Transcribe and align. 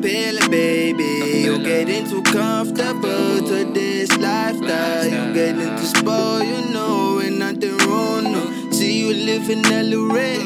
pillar, 0.00 0.48
baby. 0.48 1.42
You're 1.44 1.58
getting 1.58 2.08
too 2.08 2.22
comfortable 2.22 3.38
to 3.48 3.70
this 3.72 4.16
lifestyle. 4.18 5.06
You're 5.06 5.34
getting 5.34 5.76
too 5.76 5.84
spoiled, 5.84 6.46
you 6.46 6.72
know, 6.72 7.18
and 7.18 7.38
nothing 7.38 7.76
wrong. 7.78 8.24
No. 8.24 8.70
See 8.70 9.00
you 9.00 9.12
living 9.12 9.64
Ellery. 9.66 10.38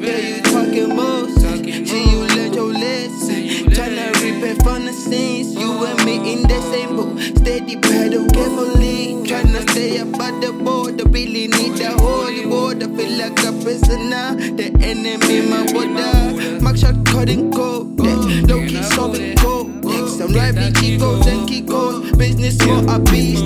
Yeah, 0.00 0.36
you 0.36 0.42
talking 0.42 0.96
most. 0.96 1.40
See 1.40 2.10
you 2.10 2.20
let 2.36 2.54
your 2.54 2.72
lips. 2.72 3.28
Tryna 3.74 4.12
repay 4.22 4.54
from 4.62 4.86
the 4.86 4.92
scenes. 4.92 5.54
You 5.54 5.84
and 5.84 6.04
me 6.04 6.32
in 6.32 6.42
the 6.42 6.60
same 6.70 6.96
boat. 6.96 7.18
Steady 7.38 7.76
pedal 7.76 8.26
carefully. 8.28 9.14
Tryna 9.24 9.68
stay 9.70 9.98
at 9.98 10.06
the 10.40 10.52
border. 10.52 11.04
Really 11.08 11.48
need 11.48 11.76
the 11.76 11.90
holy 11.98 12.46
water. 12.46 12.88
Feel 12.96 13.18
like 13.18 13.38
a 13.44 13.52
prisoner. 13.62 14.34
The 14.58 14.66
enemy, 14.80 15.48
my 15.48 15.62
water. 15.72 16.60
Mark 16.62 16.76
shot 16.76 17.04
cutting 17.06 17.50
cold. 17.50 17.63
Right 20.34 20.74
Chico's 20.74 21.26
and 21.28 21.48
Kiko's. 21.48 22.10
Business 22.16 22.56
for 22.56 22.84
a 22.88 22.98
beast. 22.98 23.44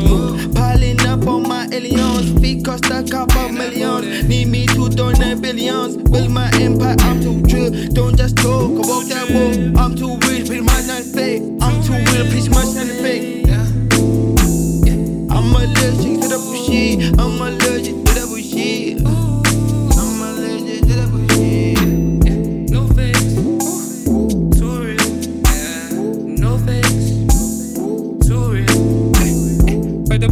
Piling 0.55 1.01
up 1.06 1.27
on 1.27 1.42
my 1.42 1.69
aliens. 1.70 2.41
Feet 2.41 2.64
cost 2.64 2.87
a 2.87 3.02
couple 3.02 3.51
millions. 3.51 4.24
Need 4.27 4.48
me 4.48 4.66
to 4.69 4.88
donate 4.88 5.42
billions. 5.42 5.98
Build 5.98 6.30
my 6.30 6.51
empire, 6.55 6.97
I'm 7.01 7.20
too 7.20 7.42
true. 7.47 7.88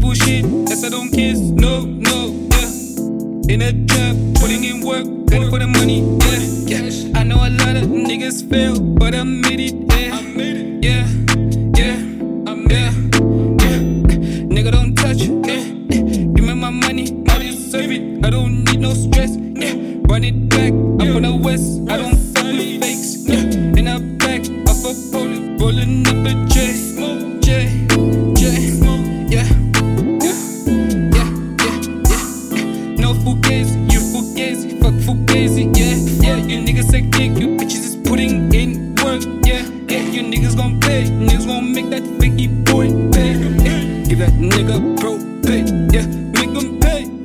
bullshit. 0.07 0.45
Yes, 0.69 0.85
I 0.85 0.89
don't 0.89 1.11
kiss. 1.11 1.39
No, 1.39 1.81
no, 1.85 2.19
yeah. 2.55 3.53
In 3.53 3.63
a 3.63 3.73
trap, 3.87 4.17
putting 4.41 4.63
in 4.65 4.81
work, 4.87 5.07
then 5.27 5.51
for 5.51 5.59
the 5.59 5.67
money, 5.67 6.01
yeah. 6.67 6.79
yeah. 6.79 7.19
I 7.19 7.25
know 7.25 7.37
a 7.37 7.51
lot 7.51 7.77
of 7.77 7.89
niggas 7.89 8.49
fail, 8.49 8.79
but 8.81 9.15
I 9.15 9.25
made 9.25 9.61
it, 9.61 9.75
yeah. 9.75 10.17
I 10.17 10.23
made 10.23 10.57
it. 10.57 10.85
Yeah, 10.85 11.07
yeah, 11.81 11.97
yeah. 12.71 12.93
Nigga, 14.55 14.71
don't 14.71 14.95
touch, 14.95 15.23
yeah. 15.23 15.65
Give 16.35 16.45
me 16.45 16.55
my 16.55 16.71
money, 16.71 17.11
now 17.11 17.39
you 17.39 17.53
it. 17.75 18.25
I 18.25 18.31
don't 18.31 18.65
need 18.65 18.81
no 18.81 18.95
stress, 18.95 19.37
yeah. 19.37 19.75
Run 20.09 20.23
it 20.25 20.49
back, 20.49 20.73
I'm 20.73 21.13
from 21.13 21.23
the 21.23 21.35
west, 21.35 21.81
I 21.91 21.97
don't 21.97 22.16
Pro, 44.95 45.19
pay, 45.43 45.65
yeah, 45.91 46.07
make 46.07 46.53
them 46.55 46.79
pay. 46.79 47.16